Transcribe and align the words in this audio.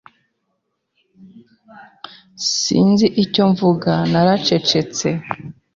Sinzi 2.59 3.05
icyo 3.23 3.43
mvuga, 3.51 3.93
naracecetse. 4.11 5.07